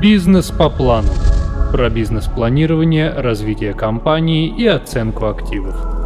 [0.00, 1.08] Бизнес по плану.
[1.72, 5.97] Про бизнес-планирование, развитие компании и оценку активов.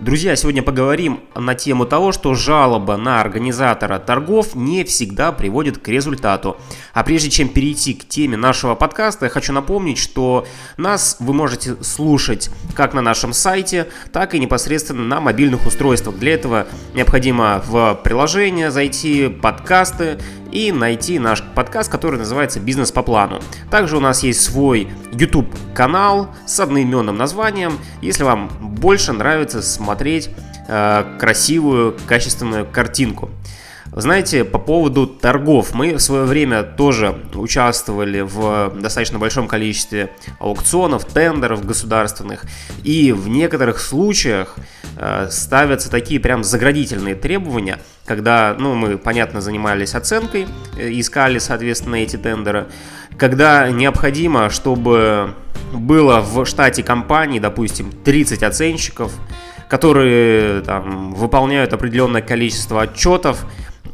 [0.00, 5.88] Друзья, сегодня поговорим на тему того, что жалоба на организатора торгов не всегда приводит к
[5.88, 6.56] результату.
[6.94, 11.82] А прежде чем перейти к теме нашего подкаста, я хочу напомнить, что нас вы можете
[11.82, 16.16] слушать как на нашем сайте, так и непосредственно на мобильных устройствах.
[16.16, 20.20] Для этого необходимо в приложение зайти, подкасты,
[20.52, 23.40] и найти наш подкаст, который называется «Бизнес по плану».
[23.70, 30.30] Также у нас есть свой YouTube-канал с одноименным названием, если вам больше нравится смотреть
[30.68, 33.30] э, красивую, качественную картинку.
[33.98, 41.04] Знаете, по поводу торгов, мы в свое время тоже участвовали в достаточно большом количестве аукционов,
[41.04, 42.44] тендеров государственных,
[42.84, 44.54] и в некоторых случаях
[44.96, 51.96] э, ставятся такие прям заградительные требования, когда, ну, мы, понятно, занимались оценкой, э, искали, соответственно,
[51.96, 52.68] эти тендеры,
[53.16, 55.34] когда необходимо, чтобы
[55.72, 59.10] было в штате компании, допустим, 30 оценщиков,
[59.68, 63.44] которые там, выполняют определенное количество отчетов,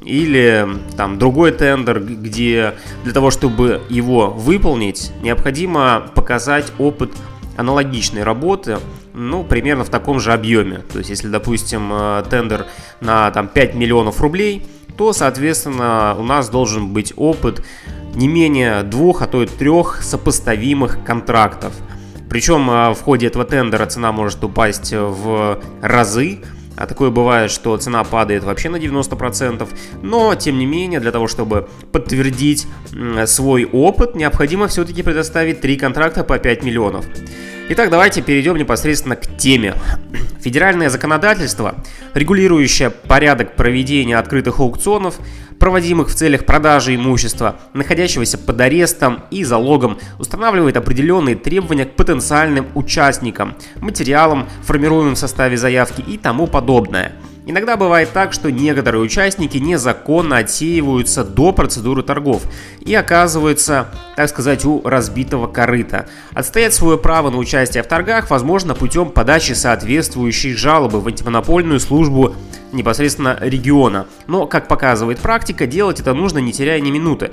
[0.02, 7.10] или там другой тендер, где для того, чтобы его выполнить, необходимо показать опыт
[7.56, 8.78] аналогичной работы,
[9.14, 10.82] ну, примерно в таком же объеме.
[10.92, 12.66] То есть, если, допустим, э, тендер
[13.00, 17.64] на там, 5 миллионов рублей, то, соответственно, у нас должен быть опыт
[18.14, 21.72] не менее двух, а то и трех сопоставимых контрактов.
[22.28, 26.40] Причем э, в ходе этого тендера цена может упасть в разы,
[26.76, 29.68] а такое бывает, что цена падает вообще на 90%.
[30.02, 32.66] Но, тем не менее, для того, чтобы подтвердить
[33.26, 37.06] свой опыт, необходимо все-таки предоставить три контракта по 5 миллионов.
[37.66, 39.74] Итак, давайте перейдем непосредственно к теме.
[40.38, 45.14] Федеральное законодательство, регулирующее порядок проведения открытых аукционов,
[45.58, 52.66] проводимых в целях продажи имущества, находящегося под арестом и залогом, устанавливает определенные требования к потенциальным
[52.74, 57.12] участникам, материалам, формируемым в составе заявки и тому подобное–
[57.46, 62.44] Иногда бывает так, что некоторые участники незаконно отсеиваются до процедуры торгов
[62.80, 66.08] и оказываются, так сказать, у разбитого корыта.
[66.32, 72.34] Отстоять свое право на участие в торгах возможно путем подачи соответствующей жалобы в антимонопольную службу
[72.72, 74.06] непосредственно региона.
[74.26, 77.30] Но, как показывает практика, делать это нужно не теряя ни минуты.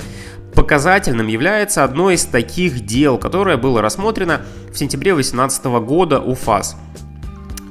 [0.54, 4.42] Показательным является одно из таких дел, которое было рассмотрено
[4.74, 6.76] в сентябре 2018 года у ФАС.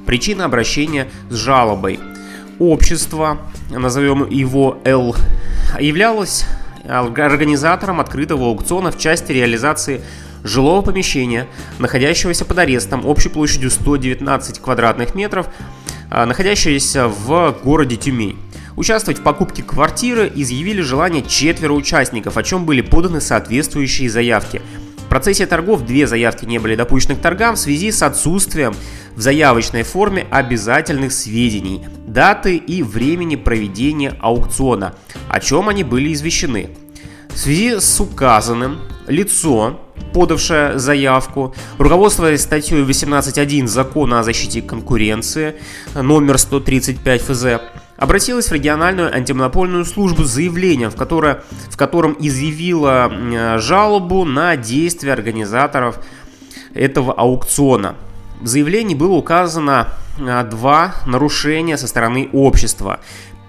[0.07, 1.99] Причина обращения с жалобой–
[2.61, 3.39] общество,
[3.71, 5.15] назовем его L,
[5.79, 6.45] являлось
[6.87, 10.01] организатором открытого аукциона в части реализации
[10.43, 11.47] жилого помещения,
[11.79, 15.47] находящегося под арестом общей площадью 119 квадратных метров,
[16.09, 18.37] а, находящегося в городе Тюмень.
[18.75, 24.61] Участвовать в покупке квартиры изъявили желание четверо участников, о чем были поданы соответствующие заявки–
[25.11, 28.73] процессе торгов две заявки не были допущены к торгам в связи с отсутствием
[29.13, 34.95] в заявочной форме обязательных сведений, даты и времени проведения аукциона,
[35.27, 36.69] о чем они были извещены.
[37.27, 39.81] В связи с указанным лицо,
[40.13, 45.55] подавшее заявку, руководствуясь статьей 18.1 Закона о защите конкуренции,
[45.93, 47.45] номер 135 ФЗ,
[48.01, 55.13] обратилась в региональную антимонопольную службу с заявлением, в, которое, в котором изъявила жалобу на действия
[55.13, 55.99] организаторов
[56.73, 57.95] этого аукциона.
[58.41, 63.01] В заявлении было указано а, два нарушения со стороны общества.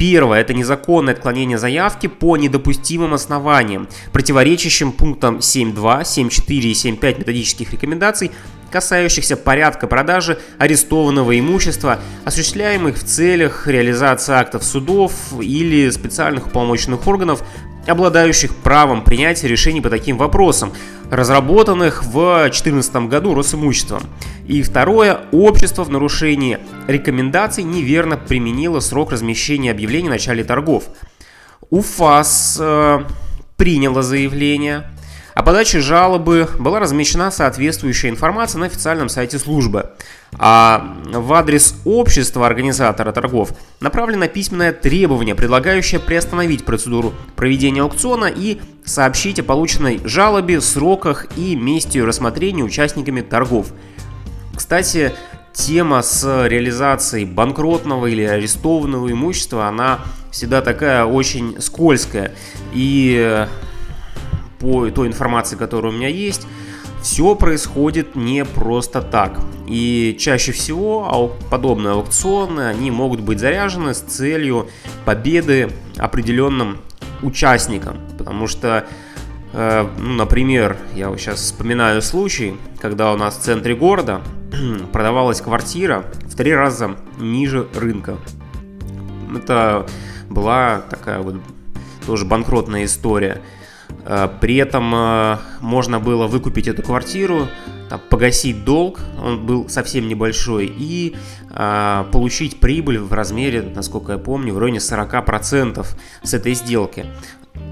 [0.02, 7.70] Первое– это незаконное отклонение заявки по недопустимым основаниям, противоречащим пунктам 7.2, 7.4 и 7.5 методических
[7.72, 8.32] рекомендаций
[8.72, 17.44] касающихся порядка продажи арестованного имущества, осуществляемых в целях реализации актов судов или специальных уполномоченных органов,
[17.86, 20.72] обладающих правом принятия решений по таким вопросам,
[21.10, 24.02] разработанных в 2014 году Росимуществом.
[24.46, 30.84] И второе, общество в нарушении рекомендаций неверно применило срок размещения объявлений в начале торгов.
[31.70, 33.04] УФАС э,
[33.56, 34.84] приняло заявление,
[35.34, 39.90] о подаче жалобы была размещена соответствующая информация на официальном сайте службы.
[40.38, 43.50] А в адрес общества организатора торгов
[43.80, 51.56] направлено письменное требование, предлагающее приостановить процедуру проведения аукциона и сообщить о полученной жалобе, сроках и
[51.56, 53.68] месте ее рассмотрения участниками торгов.
[54.54, 55.12] Кстати,
[55.52, 60.00] тема с реализацией банкротного или арестованного имущества, она
[60.30, 62.32] всегда такая очень скользкая.
[62.72, 63.46] И
[64.62, 66.46] по той информации, которая у меня есть,
[67.02, 69.40] все происходит не просто так.
[69.66, 74.68] И чаще всего подобные аукционы, они могут быть заряжены с целью
[75.04, 76.78] победы определенным
[77.22, 77.98] участникам.
[78.16, 78.86] Потому что,
[79.52, 84.22] э, ну, например, я вот сейчас вспоминаю случай, когда у нас в центре города
[84.92, 88.16] продавалась квартира в три раза ниже рынка.
[89.34, 89.86] Это
[90.30, 91.36] была такая вот
[92.06, 93.40] тоже банкротная история.
[94.04, 97.48] Э, при этом э, можно было выкупить эту квартиру,
[97.88, 101.16] там, погасить долг, он был совсем небольшой, и
[101.50, 105.86] э, получить прибыль в размере, насколько я помню, в районе 40%
[106.22, 107.06] с этой сделки.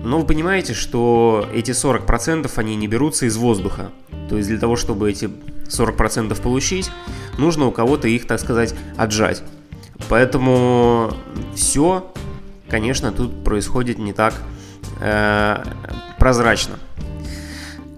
[0.05, 3.91] Но вы понимаете, что эти 40% они не берутся из воздуха.
[4.29, 5.31] То есть для того, чтобы эти
[5.69, 6.91] 40% получить,
[7.39, 9.43] нужно у кого-то их, так сказать, отжать.
[10.09, 11.13] Поэтому
[11.55, 12.13] все,
[12.69, 14.35] конечно, тут происходит не так
[15.01, 15.63] э,
[16.21, 16.79] прозрачно.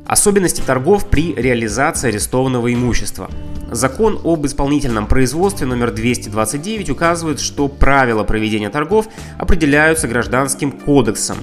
[0.07, 3.31] Особенности торгов при реализации арестованного имущества.
[3.71, 9.09] Закон об исполнительном производстве номер 229 указывает, что правила проведения торгов
[9.39, 11.37] определяются гражданским кодексом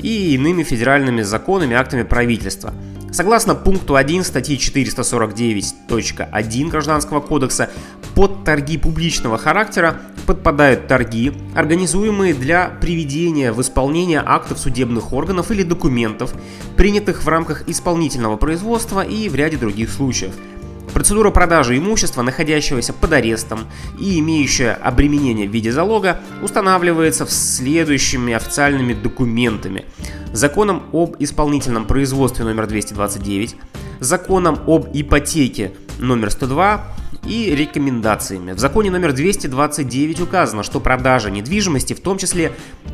[0.00, 2.72] и иными федеральными законами, актами правительства–
[3.16, 7.70] Согласно пункту 1 статьи 449.1 Гражданского кодекса,
[8.16, 15.62] под торги публичного характера подпадают торги, организуемые для приведения в исполнение актов судебных органов или
[15.62, 16.34] документов,
[16.76, 20.32] принятых в рамках исполнительного производства и в ряде других случаев–
[20.96, 23.66] Процедура продажи имущества, находящегося под арестом
[24.00, 29.84] и имеющая обременение в виде залога, устанавливается в следующими официальными документами.
[30.32, 33.56] Законом об исполнительном производстве номер 229,
[34.00, 36.95] законом об ипотеке номер 102
[37.26, 38.52] и рекомендациями.
[38.52, 42.52] В законе номер 229 указано, что продажа недвижимости, в том числе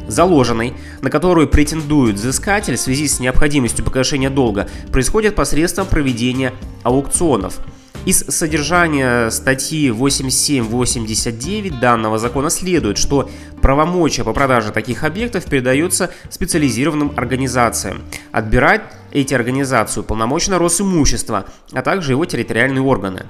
[0.08, 6.52] заложенной, на которую претендует взыскатель в связи с необходимостью погашения долга, происходит посредством проведения
[6.82, 7.61] аукционов–
[8.05, 13.31] из содержания статьи 87-89 данного закона следует, что
[13.61, 18.02] правомочия по продаже таких объектов передаются специализированным организациям.
[18.32, 18.82] Отбирать
[19.12, 23.26] эти организации полномочно Росимущество, а также его территориальные органы.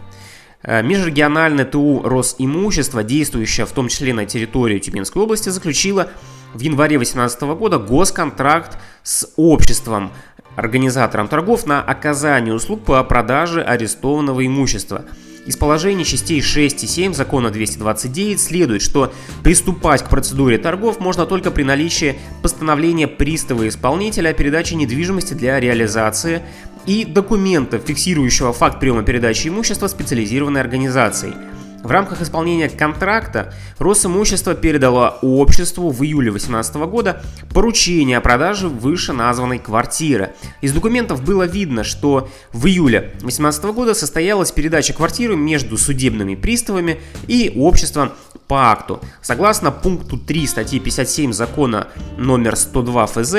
[0.65, 6.09] Э, межрегиональное ТУ Росимущество, действующее в том числе на территории Тюменской области, заключило
[6.55, 10.13] в январе 2018 года госконтракт с обществом
[10.55, 15.05] организаторам торгов на оказание услуг по продаже арестованного имущества.
[15.45, 19.13] Из положений частей 6 и 7 закона 229 следует, что
[19.43, 25.59] приступать к процедуре торгов можно только при наличии постановления пристава исполнителя о передаче недвижимости для
[25.59, 26.43] реализации
[26.87, 31.35] и документов, фиксирующего факт приема передачи имущества специализированной организацией–
[31.83, 39.59] в рамках исполнения контракта Росимущество передало обществу в июле 2018 года поручение о продаже вышеназванной
[39.59, 40.33] квартиры.
[40.61, 47.01] Из документов было видно, что в июле 2018 года состоялась передача квартиры между судебными приставами
[47.27, 48.13] и обществом
[48.47, 49.01] по акту.
[49.21, 53.35] Согласно пункту 3 статьи 57 закона номер 102 ФЗ,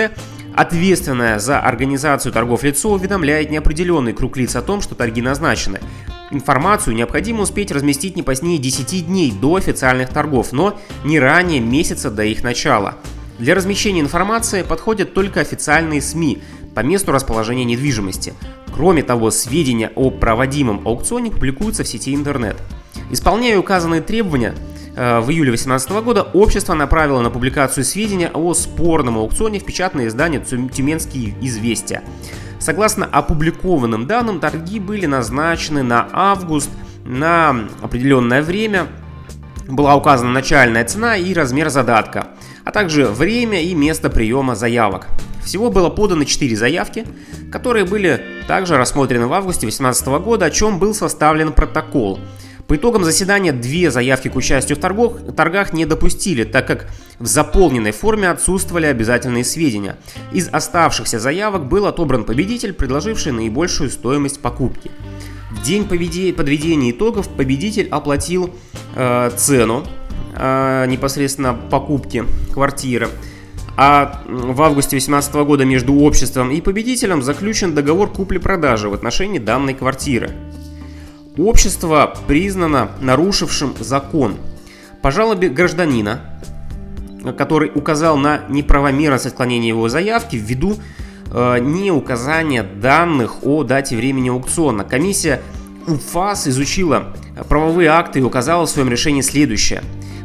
[0.55, 5.79] Ответственное за организацию торгов лицо уведомляет неопределенный круг лиц о том, что торги назначены.
[6.29, 12.11] Информацию необходимо успеть разместить не позднее 10 дней до официальных торгов, но не ранее месяца
[12.11, 12.95] до их начала.
[13.39, 16.43] Для размещения информации подходят только официальные СМИ
[16.75, 18.33] по месту расположения недвижимости.
[18.73, 22.57] Кроме того, сведения о проводимом аукционе публикуются в сети интернет.
[23.11, 24.53] Исполняя указанные требования,
[24.95, 30.39] в июле 2018 года общество направило на публикацию сведения о спорном аукционе в печатное издание
[30.39, 32.03] «Тюменские известия».
[32.59, 36.69] Согласно опубликованным данным, торги были назначены на август
[37.05, 38.87] на определенное время.
[39.67, 42.27] Была указана начальная цена и размер задатка,
[42.63, 45.07] а также время и место приема заявок.
[45.43, 47.05] Всего было подано 4 заявки,
[47.51, 52.19] которые были также рассмотрены в августе 2018 года, о чем был составлен протокол–
[52.67, 56.87] по итогам заседания две заявки к участию в торгах, торгах не допустили, так как
[57.19, 59.97] в заполненной форме отсутствовали обязательные сведения.
[60.31, 64.91] Из оставшихся заявок был отобран победитель, предложивший наибольшую стоимость покупки.
[65.51, 68.49] В день подведения итогов победитель оплатил
[68.95, 69.83] э, цену
[70.35, 73.09] э, непосредственно покупки квартиры.
[73.75, 79.73] А в августе 2018 года между обществом и победителем заключен договор купли-продажи в отношении данной
[79.73, 80.31] квартиры.
[81.37, 84.35] Общество признано нарушившим закон.
[85.01, 86.21] По жалобе гражданина,
[87.37, 90.75] который указал на неправомерность отклонения его заявки ввиду
[91.31, 95.41] э, не указания данных о дате времени аукциона, комиссия
[95.87, 97.15] УФАС изучила
[97.49, 99.81] правовые акты и указала в своем решении следующее.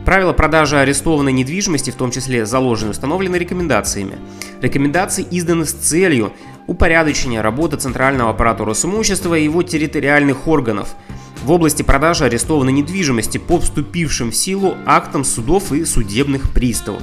[0.08, 4.16] Правила продажи арестованной недвижимости, в том числе заложены, установлены рекомендациями.
[4.62, 6.32] Рекомендации изданы с целью
[6.66, 10.94] упорядочение работы центрального аппарата Росимущества и его территориальных органов
[11.42, 17.02] в области продажи арестованной недвижимости по вступившим в силу актам судов и судебных приставов.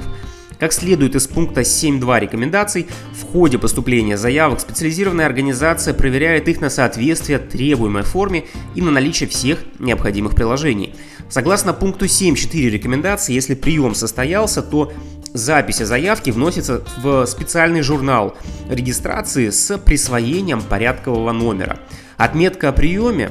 [0.58, 6.70] Как следует из пункта 7.2 рекомендаций, в ходе поступления заявок специализированная организация проверяет их на
[6.70, 8.44] соответствие требуемой форме
[8.74, 10.94] и на наличие всех необходимых приложений.
[11.28, 14.92] Согласно пункту 7.4 рекомендаций, если прием состоялся, то
[15.34, 18.34] запись о заявке вносится в специальный журнал
[18.70, 21.80] регистрации с присвоением порядкового номера.
[22.16, 23.30] Отметка о приеме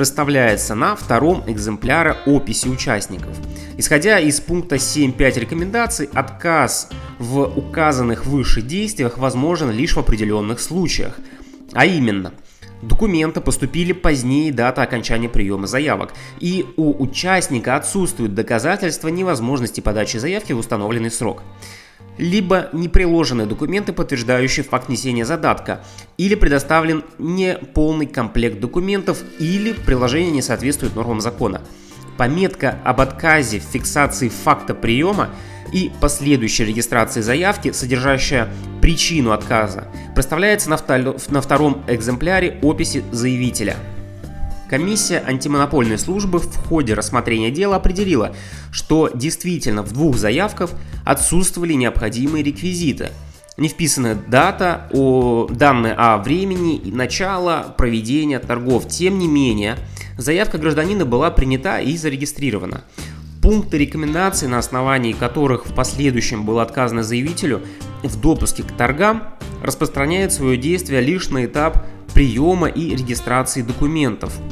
[0.00, 3.36] проставляется на втором экземпляре описи участников.
[3.76, 6.88] Исходя из пункта 7.5 рекомендаций, отказ
[7.18, 11.18] в указанных выше действиях возможен лишь в определенных случаях.
[11.74, 12.32] А именно,
[12.80, 20.54] документы поступили позднее даты окончания приема заявок, и у участника отсутствуют доказательства невозможности подачи заявки
[20.54, 21.42] в установленный срок
[22.20, 25.80] либо не приложены документы, подтверждающие факт несения задатка,
[26.18, 31.62] или предоставлен неполный комплект документов, или приложение не соответствует нормам закона.
[32.18, 35.30] Пометка об отказе в фиксации факта приема
[35.72, 38.48] и последующей регистрации заявки, содержащая
[38.82, 43.76] причину отказа, проставляется на, втором экземпляре описи заявителя.
[44.70, 48.36] Комиссия антимонопольной службы в ходе рассмотрения дела определила,
[48.70, 50.70] что действительно в двух заявках
[51.04, 53.08] отсутствовали необходимые реквизиты.
[53.56, 58.86] Не вписана дата, о, данные о времени и начала проведения торгов.
[58.86, 59.76] Тем не менее,
[60.16, 62.84] заявка гражданина была принята и зарегистрирована.
[63.42, 67.62] Пункты рекомендаций, на основании которых в последующем было отказано заявителю
[68.04, 69.24] в допуске к торгам,
[69.64, 71.84] распространяют свое действие лишь на этап
[72.14, 74.32] приема и регистрации документов–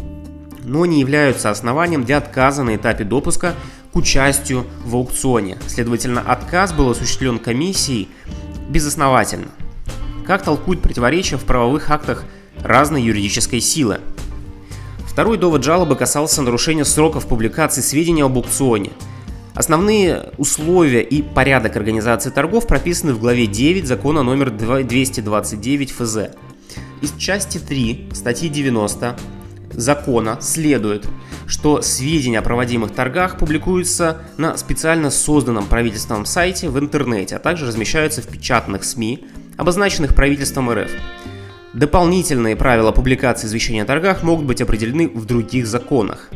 [0.69, 3.55] но не являются основанием для отказа на этапе допуска
[3.93, 5.59] к участию в аукционе.
[5.67, 8.09] Следовательно, отказ был осуществлен комиссией
[8.69, 9.49] безосновательно.
[10.27, 12.25] Как толкуют противоречия в правовых актах
[12.63, 14.01] разной юридической силы?
[15.07, 18.93] Второй довод жалобы касался нарушения сроков публикации сведений об аукционе.
[19.55, 26.17] Основные условия и порядок организации торгов прописаны в главе 9 закона номер 229 ФЗ.
[27.01, 29.17] Из части 3 статьи 90
[29.79, 31.07] закона следует,
[31.47, 37.67] что сведения о проводимых торгах публикуются на специально созданном правительством сайте в интернете, а также
[37.67, 40.91] размещаются в печатных СМИ, обозначенных правительством РФ.
[41.73, 46.29] Дополнительные правила публикации извещения о торгах могут быть определены в других законах.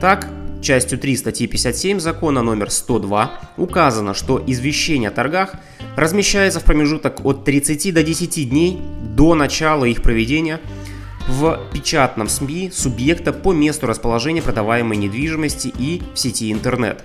[0.00, 0.28] Так,
[0.62, 5.54] частью 3 статьи 57 закона номер 102 указано, что извещение о торгах
[5.96, 10.60] размещается в промежуток от 30 до 10 дней до начала их проведения–
[11.26, 17.04] в печатном СМИ субъекта по месту расположения продаваемой недвижимости и в сети интернет.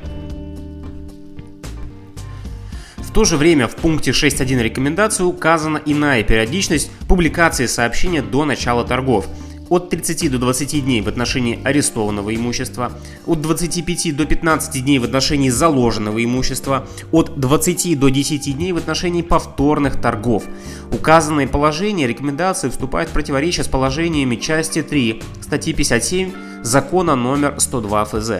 [2.97, 8.85] В то же время в пункте 6.1 рекомендации указана иная периодичность публикации сообщения до начала
[8.85, 9.27] торгов–
[9.71, 12.91] от 30 до 20 дней в отношении арестованного имущества,
[13.25, 18.77] от 25 до 15 дней в отношении заложенного имущества, от 20 до 10 дней в
[18.77, 20.43] отношении повторных торгов.
[20.91, 28.05] Указанные положения рекомендации вступают в противоречие с положениями части 3 статьи 57 закона номер 102
[28.05, 28.31] ФЗ.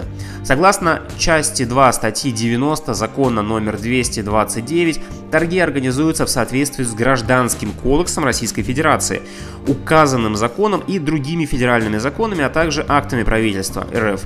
[0.43, 4.99] Согласно части 2 статьи 90 закона номер 229,
[5.31, 9.21] торги организуются в соответствии с Гражданским кодексом Российской Федерации,
[9.67, 14.25] указанным законом и другими федеральными законами, а также актами правительства РФ.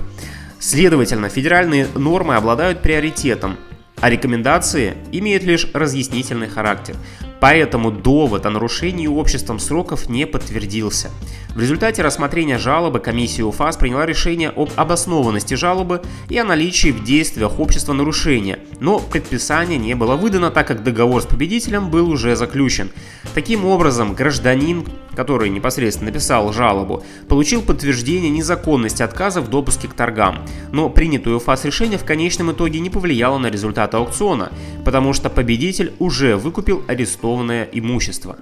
[0.59, 3.57] Следовательно, федеральные нормы обладают приоритетом,
[3.99, 6.95] а рекомендации имеют лишь разъяснительный характер.
[7.39, 11.11] Поэтому довод о нарушении обществом сроков не подтвердился.
[11.53, 17.03] В результате рассмотрения жалобы комиссия УФАС приняла решение об обоснованности жалобы и о наличии в
[17.03, 22.35] действиях общества нарушения, но предписание не было выдано, так как договор с победителем был уже
[22.35, 22.91] заключен.
[23.33, 30.45] Таким образом, гражданин, который непосредственно написал жалобу, получил подтверждение незаконности отказа в допуске к торгам,
[30.71, 34.51] но принятое УФАС решение в конечном итоге не повлияло на результат аукциона,
[34.83, 38.37] потому что победитель уже выкупил арестованное имущество.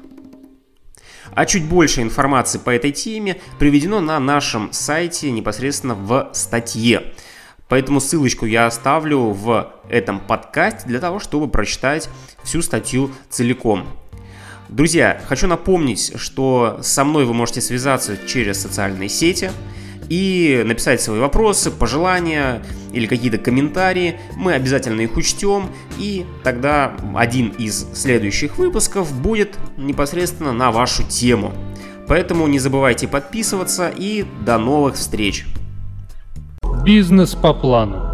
[1.36, 7.14] А чуть больше информации по этой теме приведено на нашем сайте непосредственно в статье.
[7.74, 12.08] Поэтому ссылочку я оставлю в этом подкасте для того, чтобы прочитать
[12.44, 13.88] всю статью целиком.
[14.70, 19.50] Друзья, хочу напомнить, что со мной вы можете связаться через социальные сети–
[20.10, 22.62] и написать свои вопросы, пожелания
[22.92, 24.20] или какие-то комментарии.
[24.36, 31.54] Мы обязательно их учтем, и тогда один из следующих выпусков будет непосредственно на вашу тему.
[32.08, 35.48] Поэтому не забывайте подписываться и до новых встреч.
[36.84, 38.13] Бизнес по плану.